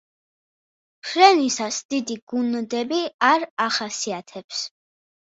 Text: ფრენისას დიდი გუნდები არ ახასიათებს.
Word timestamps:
ფრენისას 1.07 1.77
დიდი 1.93 2.17
გუნდები 2.33 3.01
არ 3.27 3.45
ახასიათებს. 3.67 4.63